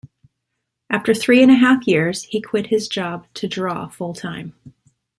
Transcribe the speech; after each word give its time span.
After 0.89 1.13
three 1.13 1.43
and 1.43 1.51
a 1.51 1.55
half 1.55 1.85
years, 1.87 2.23
he 2.23 2.41
quit 2.41 2.65
his 2.65 2.87
job 2.87 3.27
to 3.35 3.47
draw 3.47 3.87
full-time. 3.87 4.55